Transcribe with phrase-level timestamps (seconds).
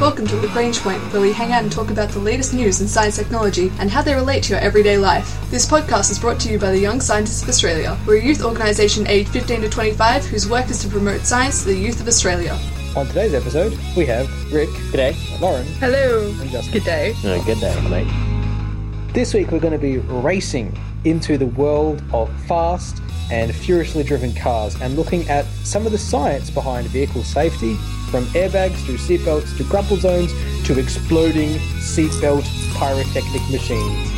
[0.00, 2.86] Welcome to Lagrange Point, where we hang out and talk about the latest news in
[2.88, 5.38] science technology and how they relate to your everyday life.
[5.50, 7.96] This podcast is brought to you by the Young Scientists of Australia.
[8.06, 11.68] We're a youth organisation aged 15 to 25 whose work is to promote science to
[11.68, 12.58] the youth of Australia.
[12.94, 15.40] On today's episode, we have Rick, G'day.
[15.40, 16.26] Lauren, Hello.
[16.40, 16.72] and Justin.
[16.74, 17.14] Good day.
[17.24, 19.14] Uh, good day, mate.
[19.14, 23.00] This week, we're going to be racing into the world of fast
[23.30, 27.76] and furiously driven cars and looking at some of the science behind vehicle safety,
[28.10, 30.32] from airbags to seatbelts to crumple zones
[30.66, 34.10] to exploding seatbelt pyrotechnic machines.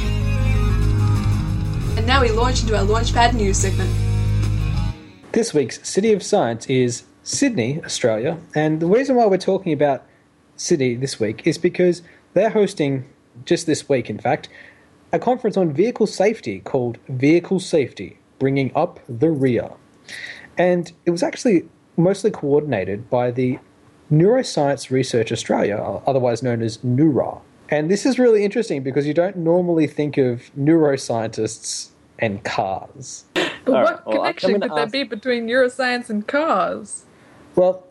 [1.96, 3.90] And now we launch into our Launchpad news segment.
[5.32, 10.06] This week's City of Science is Sydney, Australia, and the reason why we're talking about
[10.56, 12.02] Sydney this week is because
[12.34, 13.06] they're hosting,
[13.44, 14.48] just this week in fact,
[15.12, 19.70] a conference on vehicle safety called Vehicle Safety Bringing Up the Rear.
[20.56, 23.58] And it was actually mostly coordinated by the
[24.10, 25.76] Neuroscience Research Australia,
[26.06, 27.40] otherwise known as NeuRA.
[27.70, 33.24] And this is really interesting because you don't normally think of neuroscientists and cars.
[33.34, 37.04] But All what right, well, connection gonna could there be between neuroscience and cars?
[37.54, 37.86] Well,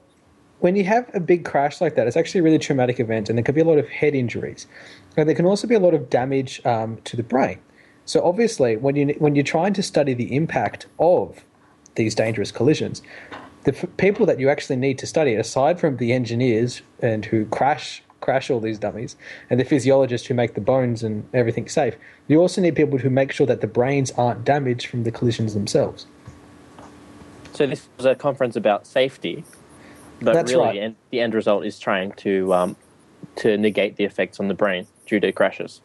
[0.59, 3.37] when you have a big crash like that, it's actually a really traumatic event, and
[3.37, 4.67] there could be a lot of head injuries,
[5.15, 7.59] and there can also be a lot of damage um, to the brain.
[8.05, 11.43] So obviously, when you when you're trying to study the impact of
[11.95, 13.01] these dangerous collisions,
[13.63, 17.45] the f- people that you actually need to study, aside from the engineers and who
[17.45, 19.15] crash crash all these dummies,
[19.49, 21.95] and the physiologists who make the bones and everything safe,
[22.27, 25.53] you also need people who make sure that the brains aren't damaged from the collisions
[25.53, 26.07] themselves.
[27.53, 29.43] So this was a conference about safety,
[30.21, 30.77] but That's really, right.
[30.77, 32.75] and the end result is trying to um,
[33.37, 35.81] to negate the effects on the brain due to crashes.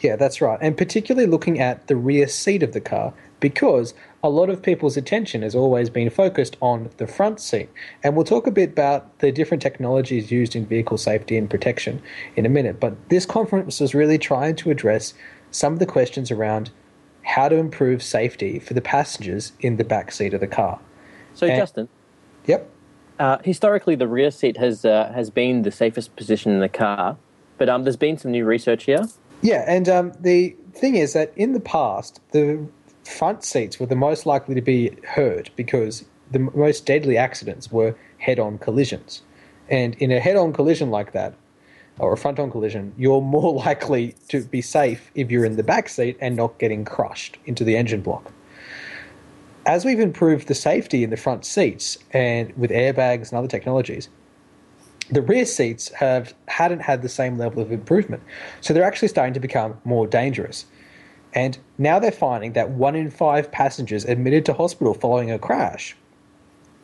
[0.00, 0.58] Yeah, that's right.
[0.62, 4.96] And particularly looking at the rear seat of the car because a lot of people's
[4.96, 7.68] attention has always been focused on the front seat.
[8.02, 12.02] And we'll talk a bit about the different technologies used in vehicle safety and protection
[12.36, 12.80] in a minute.
[12.80, 15.14] But this conference was really trying to address
[15.50, 16.70] some of the questions around
[17.22, 20.80] how to improve safety for the passengers in the back seat of the car.
[21.34, 21.88] So, And- Justin,
[22.46, 22.70] Yep.
[23.18, 27.16] Uh, historically, the rear seat has uh, has been the safest position in the car,
[27.56, 29.06] but um, there's been some new research here.
[29.42, 32.66] Yeah, and um, the thing is that in the past, the
[33.04, 37.94] front seats were the most likely to be hurt because the most deadly accidents were
[38.18, 39.22] head on collisions.
[39.68, 41.34] And in a head on collision like that,
[41.98, 45.62] or a front on collision, you're more likely to be safe if you're in the
[45.62, 48.32] back seat and not getting crushed into the engine block.
[49.68, 54.08] As we've improved the safety in the front seats and with airbags and other technologies,
[55.10, 58.22] the rear seats have hadn't had the same level of improvement.
[58.62, 60.64] So they're actually starting to become more dangerous.
[61.34, 65.94] And now they're finding that one in five passengers admitted to hospital following a crash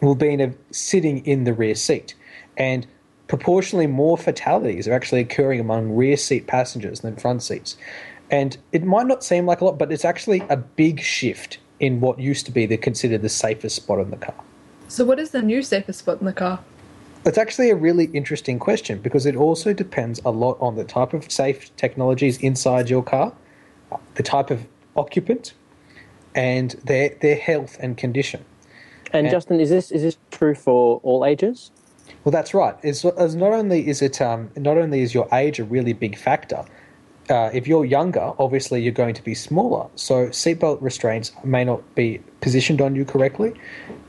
[0.03, 2.15] will be in a, sitting in the rear seat.
[2.59, 2.87] And
[3.29, 7.79] proportionally more fatalities are actually occurring among rear seat passengers than front seats.
[8.31, 12.01] And it might not seem like a lot, but it's actually a big shift in
[12.01, 14.35] what used to be the considered the safest spot in the car.
[14.89, 16.61] So, what is the new safest spot in the car?
[17.27, 21.15] It's actually a really interesting question because it also depends a lot on the type
[21.15, 23.33] of safe technologies inside your car,
[24.15, 25.55] the type of occupant,
[26.35, 28.45] and their their health and condition.
[29.13, 29.33] And Yeah.
[29.33, 31.71] Justin, is this is this true for all ages?
[32.25, 32.75] Well, that's right.
[32.83, 36.17] It's, as not only is it um, not only is your age a really big
[36.17, 36.65] factor.
[37.31, 41.95] Uh, if you're younger, obviously you're going to be smaller, so seatbelt restraints may not
[41.95, 43.55] be positioned on you correctly,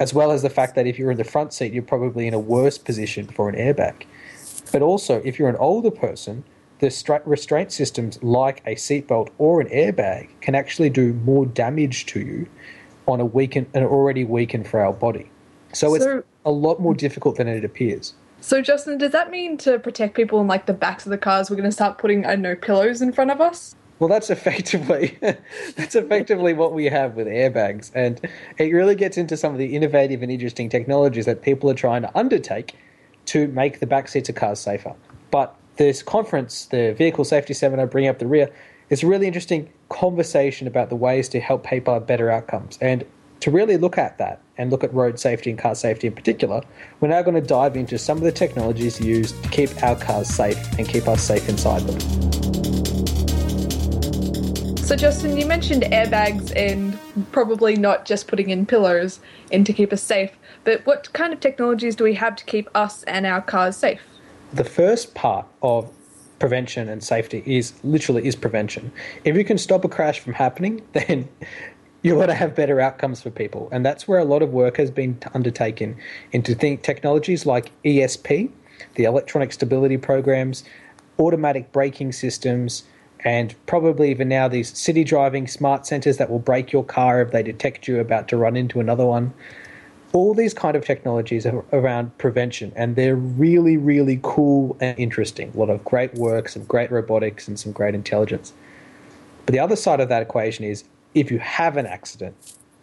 [0.02, 2.34] as well as the fact that if you're in the front seat, you're probably in
[2.34, 4.04] a worse position for an airbag.
[4.74, 6.44] But also, if you're an older person,
[6.80, 12.06] the stra- restraint systems like a seatbelt or an airbag can actually do more damage
[12.08, 12.48] to you
[13.08, 15.32] on a weakened, an already weak and frail body.
[15.72, 16.06] So, it's
[16.44, 18.14] a lot more difficult than it appears.
[18.46, 21.50] So, Justin, does that mean to protect people in like the backs of the cars,
[21.50, 23.76] we're going to start putting, I don't know, pillows in front of us?
[23.98, 28.22] Well, that's effectively that's effectively what we have with airbags, and
[28.60, 32.04] it really gets into some of the innovative and interesting technologies that people are trying
[32.04, 32.76] to undertake
[33.28, 34.94] to make the back seats of cars safer.
[35.32, 38.52] But this conference, the vehicle safety seminar, bring up the rear,
[38.92, 42.78] is a really interesting conversation about the ways to help people better outcomes.
[42.80, 43.06] And
[43.40, 46.62] to really look at that and look at road safety and car safety in particular,
[47.00, 50.28] we're now going to dive into some of the technologies used to keep our cars
[50.28, 52.00] safe and keep us safe inside them.
[54.78, 56.98] So, Justin, you mentioned airbags and
[57.32, 59.20] probably not just putting in pillows
[59.52, 60.32] in to keep us safe,
[60.64, 64.02] but what kind of technologies do we have to keep us and our cars safe?
[64.56, 65.92] the first part of
[66.40, 68.92] prevention and safety is literally is prevention.
[69.24, 71.28] If you can stop a crash from happening, then
[72.06, 74.78] you're going to have better outcomes for people, and that's where a lot of work
[74.78, 75.98] has been undertaken
[76.34, 78.52] into think technologies like ESP,
[78.94, 80.64] the electronic stability programs,
[81.18, 82.84] automatic braking systems,
[83.22, 87.32] and probably even now these city driving smart sensors that will brake your car if
[87.32, 89.34] they detect you about to run into another one.
[90.14, 95.52] All these kind of technologies are around prevention, and they're really, really cool and interesting.
[95.56, 98.54] A lot of great work, some great robotics, and some great intelligence.
[99.48, 100.84] But the other side of that equation is
[101.16, 102.36] if you have an accident,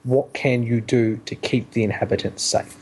[0.02, 2.76] what can you do to keep the inhabitants safe?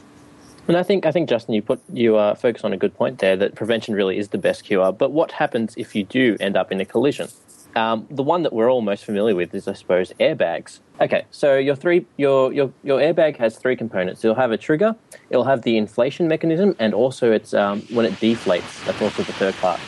[0.68, 3.18] And I think I think Justin, you put you uh, focus on a good point
[3.18, 4.92] there that prevention really is the best cure.
[4.92, 7.28] But what happens if you do end up in a collision?
[7.76, 10.80] Um, the one that we're all most familiar with is, I suppose, airbags.
[11.00, 14.24] Okay, so your three your your your airbag has three components.
[14.24, 14.94] It'll have a trigger,
[15.28, 18.84] it'll have the inflation mechanism, and also it's um, when it deflates.
[18.86, 19.80] That's also the third part.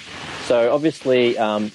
[0.45, 1.71] So obviously, um,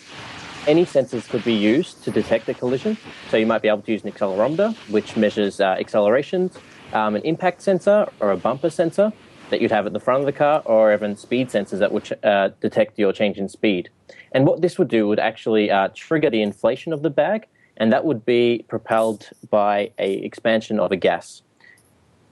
[0.67, 2.97] any sensors could be used to detect a collision.
[3.29, 6.57] So you might be able to use an accelerometer, which measures uh, accelerations,
[6.93, 9.13] um, an impact sensor or a bumper sensor
[9.49, 12.19] that you'd have at the front of the car, or even speed sensors that would
[12.23, 13.89] uh, detect your change in speed.
[14.33, 17.47] And what this would do would actually uh, trigger the inflation of the bag,
[17.77, 21.43] and that would be propelled by a expansion of a gas.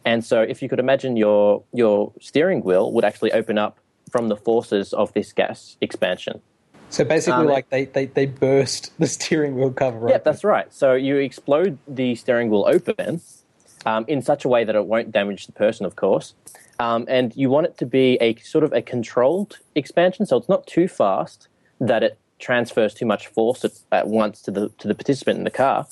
[0.03, 3.79] And so, if you could imagine your your steering wheel would actually open up
[4.11, 6.41] from the forces of this gas expansion.
[6.89, 10.09] So basically, um, like they, they, they burst the steering wheel cover.
[10.09, 10.71] Yeah, that's right.
[10.73, 13.21] So you explode the steering wheel open
[13.85, 16.33] um, in such a way that it won't damage the person, of course.
[16.79, 20.49] Um, and you want it to be a sort of a controlled expansion, so it's
[20.49, 21.47] not too fast
[21.79, 25.43] that it transfers too much force at, at once to the to the participant in
[25.45, 25.87] the car.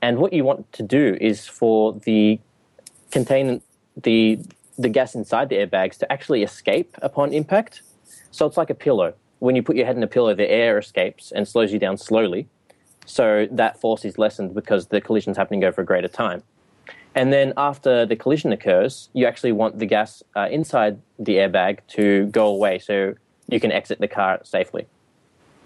[0.00, 2.40] And what you want to do is for the
[3.10, 3.60] contain
[3.96, 4.38] the
[4.78, 7.82] the gas inside the airbags to actually escape upon impact.
[8.30, 9.14] So it's like a pillow.
[9.44, 11.98] When you put your head in a pillow, the air escapes and slows you down
[11.98, 12.48] slowly.
[13.04, 16.42] So that force is lessened because the collision is happening over a greater time.
[17.14, 21.80] And then after the collision occurs, you actually want the gas uh, inside the airbag
[21.88, 24.86] to go away so you can exit the car safely.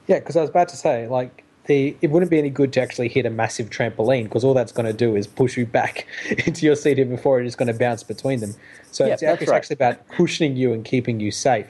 [0.09, 2.81] Yeah, because I was about to say, like, the, it wouldn't be any good to
[2.81, 6.09] actually hit a massive trampoline because all that's going to do is push you back
[6.47, 8.55] into your seat even before it is going to bounce between them.
[8.91, 9.57] So it's, it's right.
[9.57, 11.69] actually about cushioning you and keeping you safe.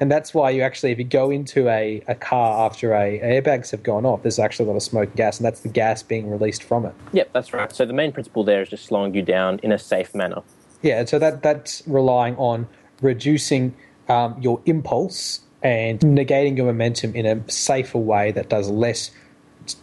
[0.00, 3.70] And that's why you actually, if you go into a, a car after a, airbags
[3.70, 6.02] have gone off, there's actually a lot of smoke and gas, and that's the gas
[6.02, 6.94] being released from it.
[7.12, 7.70] Yep, that's right.
[7.70, 10.42] So the main principle there is just slowing you down in a safe manner.
[10.80, 12.66] Yeah, so that that's relying on
[13.02, 13.74] reducing
[14.08, 19.10] um, your impulse and negating your momentum in a safer way that does less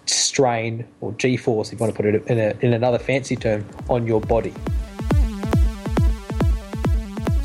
[0.08, 3.64] strain or g-force, if you want to put it in, a, in another fancy term,
[3.88, 4.54] on your body.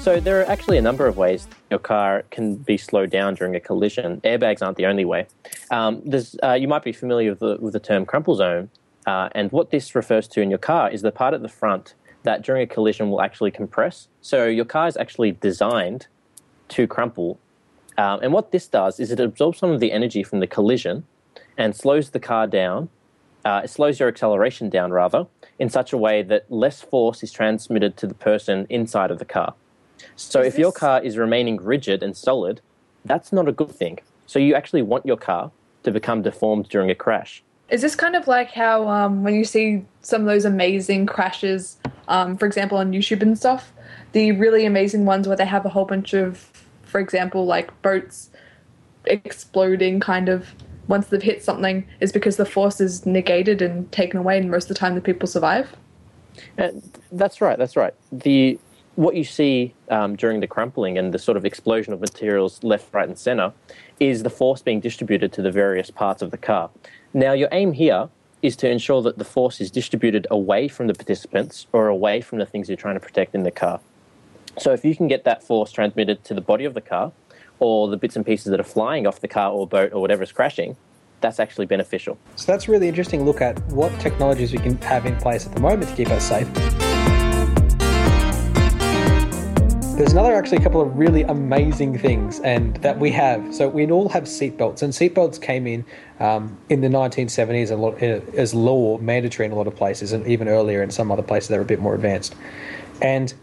[0.03, 3.55] So there are actually a number of ways your car can be slowed down during
[3.55, 4.21] a collision.
[4.23, 5.29] Airbags aren't the only way.
[5.71, 6.03] Um,
[6.43, 8.69] uh, you might be familiar with the, with the term crumple zone,
[9.07, 11.95] uh, and what this refers to in your car is the part at the front
[12.25, 14.09] that during a collision will actually compress.
[14.23, 16.09] So your car is actually designed
[16.71, 17.39] to crumple,
[17.97, 21.07] um, and what this does is it absorbs some of the energy from the collision
[21.57, 22.89] and slows the car down.
[23.45, 25.29] Uh, it slows your acceleration down rather
[25.61, 29.25] in such a way that less force is transmitted to the person inside of the
[29.25, 29.55] car.
[30.17, 30.61] So is if this...
[30.61, 32.61] your car is remaining rigid and solid,
[33.05, 33.99] that's not a good thing.
[34.27, 35.51] So you actually want your car
[35.83, 37.43] to become deformed during a crash.
[37.69, 41.79] Is this kind of like how um, when you see some of those amazing crashes,
[42.09, 43.73] um, for example, on YouTube and stuff,
[44.13, 46.51] the really amazing ones where they have a whole bunch of,
[46.83, 48.31] for example, like boats
[49.07, 50.55] exploding kind of
[50.89, 54.65] once they've hit something is because the force is negated and taken away, and most
[54.65, 55.75] of the time the people survive?
[56.59, 56.69] Uh,
[57.11, 57.95] that's right, that's right.
[58.11, 58.59] The
[58.97, 62.93] what you see um, during the crumpling and the sort of explosion of materials left,
[62.93, 63.53] right, and center
[64.01, 66.71] is the force being distributed to the various parts of the car.
[67.15, 68.09] Now, your aim here
[68.43, 72.39] is to ensure that the force is distributed away from the participants or away from
[72.39, 73.81] the things you're trying to protect in the car.
[74.59, 77.13] So, if you can get that force transmitted to the body of the car
[77.61, 80.23] or the bits and pieces that are flying off the car or boat or whatever
[80.23, 80.77] is crashing,
[81.21, 82.19] that's actually beneficial.
[82.37, 85.61] So, that's really interesting look at what technologies we can have in place at the
[85.61, 86.49] moment to keep us safe.
[89.95, 93.55] There's another actually a couple of really amazing things and that we have.
[93.55, 95.85] So we all have seatbelts, and seatbelts came in
[96.19, 100.13] um, in the 1970s a lot, uh, as law mandatory in a lot of places,
[100.13, 102.35] and even earlier in some other places that were a bit more advanced.
[103.03, 103.35] And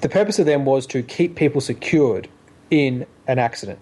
[0.00, 2.28] the purpose of them was to keep people secured
[2.70, 3.78] in an accident.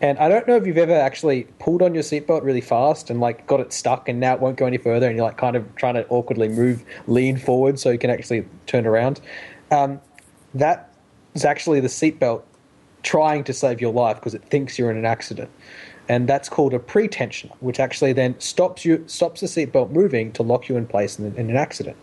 [0.00, 3.20] And I don't know if you've ever actually pulled on your seatbelt really fast and
[3.20, 5.54] like got it stuck and now it won't go any further and you're like kind
[5.54, 9.20] of trying to awkwardly move, lean forward so you can actually turn around.
[9.70, 10.00] Um,
[10.54, 10.91] that
[11.34, 12.42] is actually the seatbelt
[13.02, 15.50] trying to save your life because it thinks you're in an accident.
[16.08, 20.42] And that's called a pretensioner, which actually then stops you stops the seatbelt moving to
[20.42, 21.96] lock you in place in, in an accident.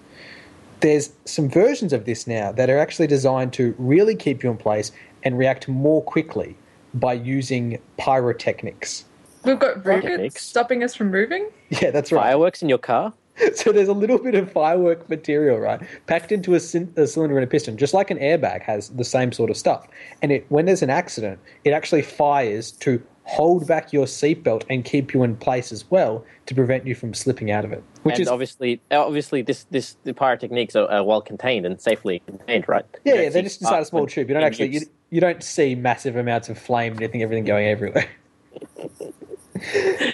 [0.80, 4.58] There's some versions of this now that are actually designed to really keep you in
[4.58, 4.94] place
[5.24, 6.56] and react more quickly
[6.94, 9.04] by using pyrotechnics.
[9.44, 11.50] We've got rockets stopping us from moving.
[11.70, 12.24] Yeah, that's right.
[12.24, 13.14] Fireworks in your car?
[13.56, 17.48] So there's a little bit of firework material, right, packed into a, cylinder and a
[17.48, 19.88] piston, just like an airbag has the same sort of stuff.
[20.22, 24.84] And it, when there's an accident, it actually fires to hold back your seatbelt and
[24.84, 27.84] keep you in place as well to prevent you from slipping out of it.
[28.04, 32.22] Which and is obviously, obviously, this this the pyrotechnics are, are well contained and safely
[32.26, 32.86] contained, right?
[33.06, 34.30] yeah, yeah, they're just inside a small tube.
[34.30, 34.82] You don't actually you,
[35.12, 38.10] you don't see massive amounts of flame and anything, everything going everywhere.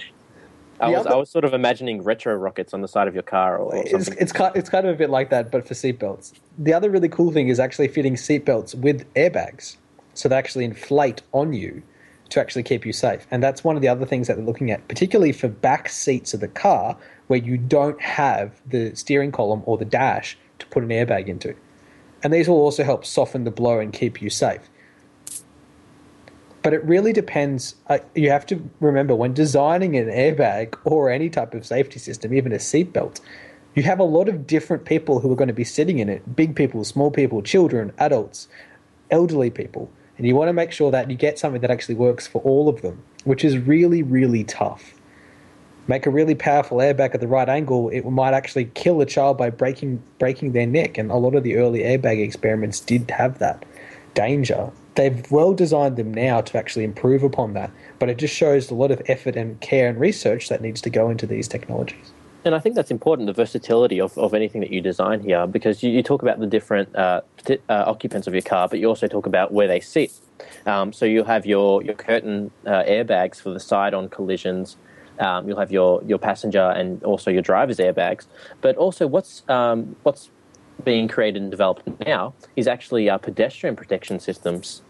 [0.80, 3.22] I was other- I was sort of imagining retro rockets on the side of your
[3.22, 4.16] car or, or It's, something.
[4.18, 6.32] it's, kind, it's kind of a bit like that, but for seatbelts.
[6.58, 9.76] The other really cool thing is actually fitting seatbelts with airbags.
[10.14, 11.82] So they actually inflate on you
[12.30, 13.26] to actually keep you safe.
[13.30, 16.34] And that's one of the other things that they're looking at, particularly for back seats
[16.34, 16.96] of the car
[17.28, 21.54] where you don't have the steering column or the dash to put an airbag into.
[22.22, 24.62] And these will also help soften the blow and keep you safe.
[26.66, 27.76] But it really depends.
[27.86, 32.34] Uh, you have to remember when designing an airbag or any type of safety system,
[32.34, 33.20] even a seatbelt,
[33.76, 36.34] you have a lot of different people who are going to be sitting in it
[36.34, 38.48] big people, small people, children, adults,
[39.12, 39.88] elderly people.
[40.18, 42.68] And you want to make sure that you get something that actually works for all
[42.68, 44.94] of them, which is really, really tough.
[45.86, 49.38] Make a really powerful airbag at the right angle, it might actually kill a child
[49.38, 50.98] by breaking breaking their neck.
[50.98, 53.64] And a lot of the early airbag experiments did have that
[54.14, 54.72] danger.
[54.96, 58.74] They've well designed them now to actually improve upon that, but it just shows a
[58.74, 62.12] lot of effort and care and research that needs to go into these technologies.
[62.46, 65.82] And I think that's important, the versatility of, of anything that you design here, because
[65.82, 68.86] you, you talk about the different uh, parti- uh, occupants of your car, but you
[68.86, 70.12] also talk about where they sit.
[70.64, 74.76] Um, so you'll have your, your curtain uh, airbags for the side on collisions.
[75.18, 78.26] Um, you'll have your, your passenger and also your driver's airbags.
[78.60, 80.30] But also, what's um, what's
[80.84, 84.82] being created and developed now is actually uh, pedestrian protection systems.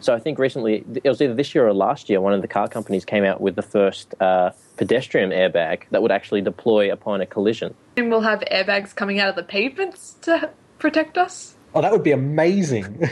[0.00, 2.48] So I think recently, it was either this year or last year, one of the
[2.48, 7.20] car companies came out with the first uh, pedestrian airbag that would actually deploy upon
[7.20, 7.74] a collision.
[7.96, 11.54] And we'll have airbags coming out of the pavements to protect us.
[11.74, 13.08] Oh, that would be amazing.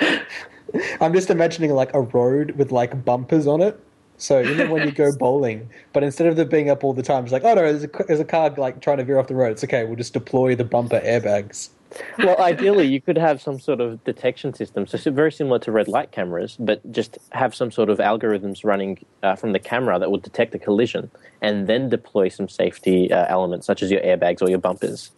[1.00, 3.80] I'm just imagining like a road with like bumpers on it.
[4.18, 7.02] So you know when you go bowling, but instead of them being up all the
[7.02, 9.26] time, it's like, oh no, there's a, there's a car like trying to veer off
[9.26, 9.52] the road.
[9.52, 11.70] It's okay, we'll just deploy the bumper airbags.
[12.18, 15.88] Well, ideally, you could have some sort of detection system, so very similar to red
[15.88, 20.10] light cameras, but just have some sort of algorithms running uh, from the camera that
[20.10, 24.42] will detect a collision and then deploy some safety uh, elements, such as your airbags
[24.42, 25.10] or your bumpers.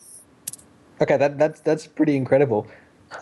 [1.01, 2.67] Okay, that, that's that's pretty incredible.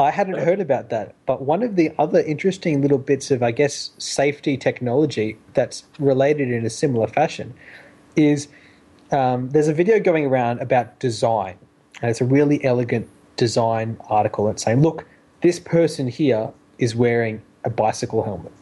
[0.00, 3.50] I hadn't heard about that, but one of the other interesting little bits of, I
[3.50, 7.54] guess, safety technology that's related in a similar fashion
[8.16, 8.48] is
[9.10, 11.58] um, there's a video going around about design,
[12.00, 13.08] and it's a really elegant
[13.46, 14.44] design article.
[14.48, 14.98] and saying, look,
[15.46, 16.46] this person here
[16.78, 18.52] is wearing a bicycle helmet,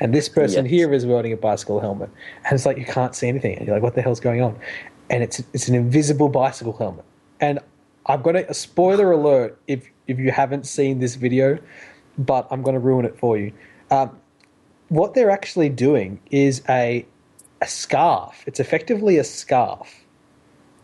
[0.00, 0.70] and this person Yes.
[0.76, 2.10] here is wearing a bicycle helmet,
[2.44, 4.54] and it's like you can't see anything, and you're like, what the hell's going on?
[5.12, 7.04] And it's it's an invisible bicycle helmet,
[7.40, 7.58] and
[8.10, 11.46] I've got a, a spoiler alert if if you haven't seen this video,
[12.30, 13.52] but I'm going to ruin it for you.
[13.90, 14.08] Um,
[14.98, 17.06] what they're actually doing is a
[17.62, 18.34] a scarf.
[18.48, 19.88] It's effectively a scarf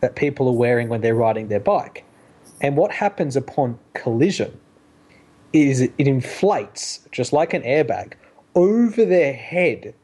[0.00, 2.04] that people are wearing when they're riding their bike.
[2.61, 4.58] And what happens upon collision
[5.52, 8.14] is it inflates just like an airbag
[8.54, 9.94] over their head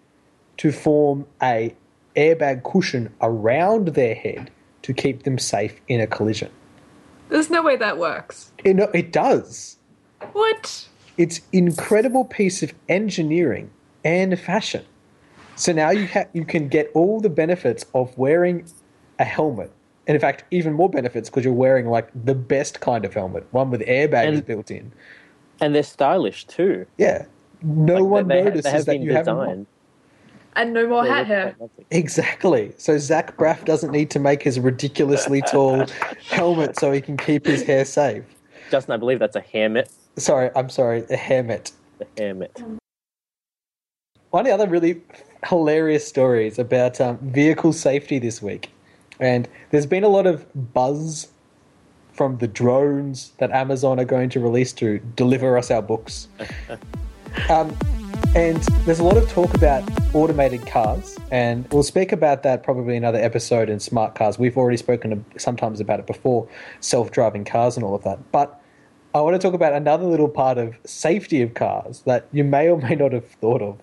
[0.59, 1.75] to form a
[2.17, 4.51] airbag cushion around their head
[4.83, 6.51] to keep them safe in a collision.
[7.29, 8.53] There's no way that works.
[8.65, 9.77] You know, it does.
[10.33, 10.89] What?
[11.17, 13.71] It's incredible piece of engineering
[14.05, 14.85] and fashion.
[15.57, 18.67] So now you ha- you can get all the benefits of wearing
[19.19, 19.71] a helmet,
[20.11, 23.47] and in fact, even more benefits because you're wearing like the best kind of helmet,
[23.53, 24.91] one with airbags And- built in.
[25.61, 26.85] And they're stylish too.
[26.99, 27.27] Yeah,
[27.63, 29.67] no Like, one they, they ha- notices they have that been you have them designed.
[30.57, 31.55] And no more hat hair.
[31.93, 32.73] Exactly.
[32.77, 35.87] So Zach Braff doesn't need to make his ridiculously tall
[36.29, 38.25] helmet so he can keep his hair safe.
[38.69, 39.91] Justin, I believe that's a hairmet.
[40.17, 41.71] Sorry, I'm sorry, a hairmet.
[41.99, 42.61] The hairmet.
[44.31, 45.03] One of the other really
[45.47, 48.71] hilarious stories about um, vehicle safety this week,
[49.21, 51.29] and there's been a lot of buzz
[52.13, 56.29] from the drones that Amazon are going to release to deliver us our books.
[57.49, 57.77] um,
[58.35, 62.97] and there's a lot of talk about automated cars, and we'll speak about that probably
[62.97, 64.39] in another episode in smart cars.
[64.39, 66.49] We've already spoken sometimes about it before,
[66.81, 68.19] self-driving cars and all of that.
[68.33, 68.61] But
[69.15, 72.69] I want to talk about another little part of safety of cars that you may
[72.69, 73.79] or may not have thought of.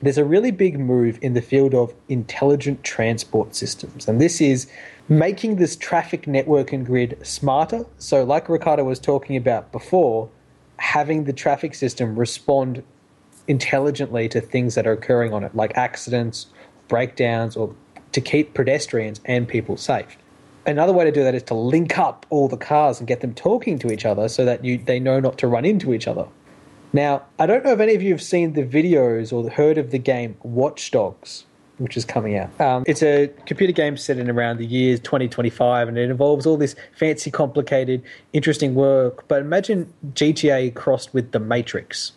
[0.00, 4.70] There's a really big move in the field of intelligent transport systems, and this is
[5.08, 7.84] making this traffic network and grid smarter.
[7.98, 10.28] So, like Ricardo was talking about before,
[10.76, 12.84] having the traffic system respond
[13.48, 16.46] intelligently to things that are occurring on it, like accidents,
[16.86, 17.74] breakdowns, or
[18.12, 20.16] to keep pedestrians and people safe.
[20.66, 23.34] Another way to do that is to link up all the cars and get them
[23.34, 26.26] talking to each other so that you, they know not to run into each other.
[26.92, 29.90] Now, I don't know if any of you have seen the videos or heard of
[29.90, 31.44] the game Watch Dogs,
[31.76, 32.58] which is coming out.
[32.60, 36.56] Um, it's a computer game set in around the year 2025, and it involves all
[36.56, 38.02] this fancy, complicated,
[38.32, 39.28] interesting work.
[39.28, 42.12] But imagine GTA crossed with The Matrix.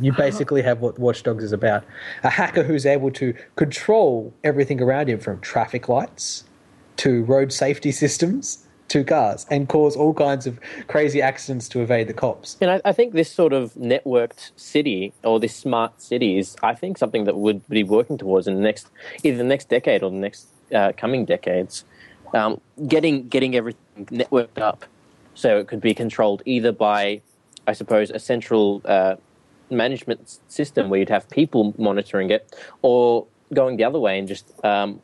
[0.00, 1.84] You basically have what Watch Dogs is about
[2.22, 6.44] a hacker who's able to control everything around him from traffic lights
[6.98, 12.08] to road safety systems to cars and cause all kinds of crazy accidents to evade
[12.08, 12.56] the cops.
[12.60, 16.74] And I, I, think this sort of networked city or this smart city is, I
[16.74, 18.88] think, something that would be working towards in the next,
[19.22, 21.84] either the next decade or the next uh, coming decades.
[22.34, 24.84] Um, getting getting everything networked up
[25.34, 27.22] so it could be controlled either by,
[27.66, 29.16] I suppose, a central uh,
[29.70, 34.52] management system where you'd have people monitoring it, or going the other way and just
[34.64, 35.00] um,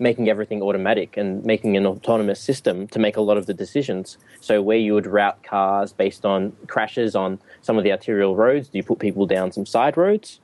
[0.00, 4.18] making everything automatic and making an autonomous system to make a lot of the decisions.
[4.40, 8.68] So where you would route cars based on crashes on some of the arterial roads,
[8.68, 10.40] do you put people down some side roads,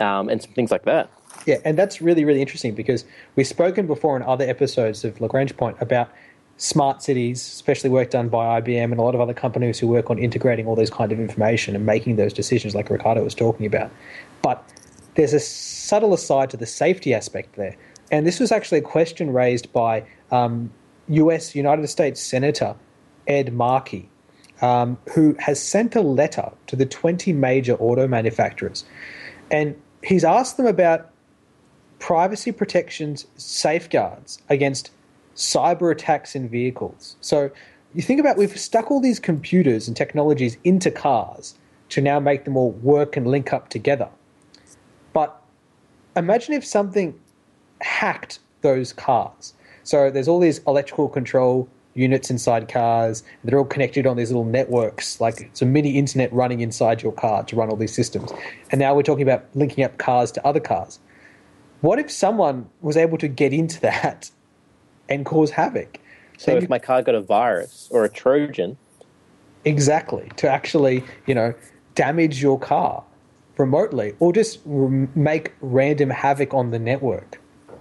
[0.00, 1.10] um, and some things like that.
[1.46, 3.04] Yeah, and that's really really interesting because
[3.36, 6.10] we've spoken before in other episodes of Lagrange Point about
[6.56, 10.10] smart cities, especially work done by IBM and a lot of other companies who work
[10.10, 13.64] on integrating all those kind of information and making those decisions, like Ricardo was talking
[13.64, 13.90] about.
[14.42, 14.68] But
[15.14, 17.76] there's a subtle aside to the safety aspect there.
[18.10, 20.70] And this was actually a question raised by um,
[21.08, 22.74] US United States Senator
[23.26, 24.08] Ed Markey,
[24.62, 28.84] um, who has sent a letter to the 20 major auto manufacturers.
[29.50, 31.10] And he's asked them about
[31.98, 34.90] privacy protections safeguards against
[35.34, 37.16] cyber attacks in vehicles.
[37.20, 37.50] So
[37.94, 41.54] you think about we've stuck all these computers and technologies into cars
[41.90, 44.08] to now make them all work and link up together.
[45.12, 45.40] But
[46.16, 47.18] imagine if something
[47.80, 49.54] hacked those cars.
[49.84, 53.24] So there's all these electrical control units inside cars.
[53.42, 57.12] They're all connected on these little networks, like it's a mini internet running inside your
[57.12, 58.32] car to run all these systems.
[58.70, 61.00] And now we're talking about linking up cars to other cars.
[61.80, 64.30] What if someone was able to get into that
[65.08, 65.98] and cause havoc?
[66.36, 68.76] So if my car got a virus or a Trojan,
[69.64, 71.52] exactly to actually, you know,
[71.94, 73.02] damage your car
[73.56, 77.40] remotely or just make random havoc on the network.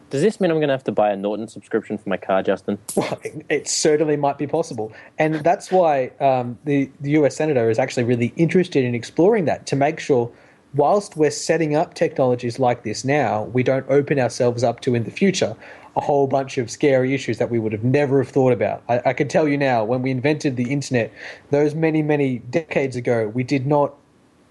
[0.10, 2.42] Does this mean I'm going to have to buy a Norton subscription for my car,
[2.42, 2.78] Justin?
[2.96, 4.94] Well, it certainly might be possible.
[5.18, 9.66] And that's why um, the, the US Senator is actually really interested in exploring that
[9.68, 10.32] to make sure,
[10.76, 15.04] whilst we're setting up technologies like this now, we don't open ourselves up to in
[15.04, 15.56] the future
[15.98, 18.84] a whole bunch of scary issues that we would have never have thought about.
[18.88, 21.12] I, I can tell you now, when we invented the internet,
[21.50, 23.96] those many, many decades ago, we did not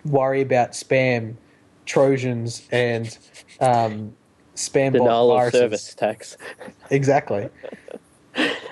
[0.04, 1.36] worry about spam,
[1.84, 3.16] Trojans, and
[3.60, 4.12] um,
[4.56, 6.36] spam denial of service tax.
[6.90, 7.48] exactly.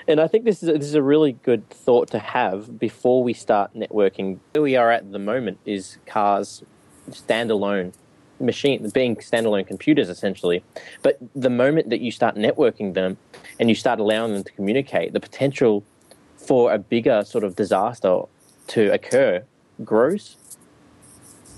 [0.09, 3.23] and I think this is a, this is a really good thought to have before
[3.23, 4.39] we start networking.
[4.53, 6.63] Where we are at the moment is cars
[7.11, 7.93] standalone
[8.41, 10.63] machine being standalone computers essentially.
[11.03, 13.17] But the moment that you start networking them
[13.61, 15.85] and you start allowing them to communicate, the potential
[16.37, 18.23] for a bigger sort of disaster
[18.69, 19.45] to occur
[19.85, 20.37] grows.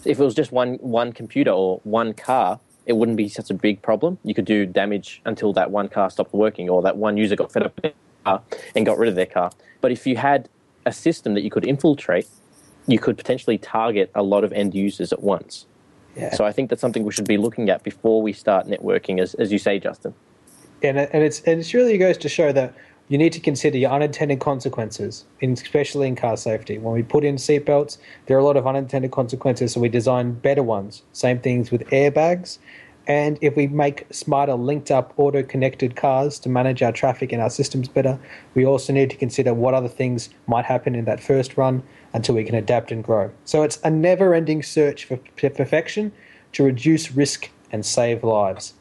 [0.05, 3.55] If it was just one one computer or one car, it wouldn't be such a
[3.55, 4.19] big problem.
[4.25, 7.53] You could do damage until that one car stopped working or that one user got
[7.53, 7.93] fed up with their
[8.25, 8.43] car
[8.75, 9.51] and got rid of their car.
[9.81, 10.49] But if you had
[10.87, 12.29] a system that you could infiltrate,
[12.87, 15.67] you could potentially target a lot of end users at once.
[16.17, 16.33] Yeah.
[16.35, 19.35] So I think that's something we should be looking at before we start networking, as,
[19.35, 20.15] as you say, Justin.
[20.83, 22.75] And, and it's and it really goes to show that
[23.09, 26.79] you need to consider your unintended consequences, especially in car safety.
[26.79, 30.33] When we put in seatbelts, there are a lot of unintended consequences, so we design
[30.33, 31.03] better ones.
[31.13, 32.59] Same things with airbags.
[33.07, 37.41] And if we make smarter, linked up, auto connected cars to manage our traffic and
[37.41, 38.19] our systems better,
[38.55, 42.35] we also need to consider what other things might happen in that first run until
[42.35, 43.31] we can adapt and grow.
[43.45, 46.11] So it's a never ending search for perfection
[46.53, 48.75] to reduce risk and save lives.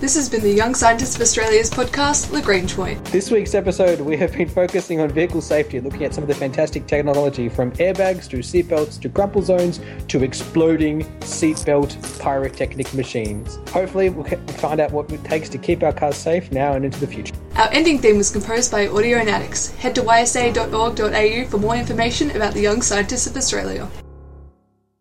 [0.00, 3.04] This has been the Young Scientists of Australia's podcast, Lagrange Point.
[3.12, 6.34] This week's episode, we have been focusing on vehicle safety, looking at some of the
[6.34, 13.58] fantastic technology from airbags to seatbelts to crumple zones to exploding seatbelt pyrotechnic machines.
[13.68, 16.98] Hopefully, we'll find out what it takes to keep our cars safe now and into
[16.98, 17.34] the future.
[17.56, 19.76] Our ending theme was composed by Audionautics.
[19.76, 23.86] Head to ysa.org.au for more information about the Young Scientists of Australia.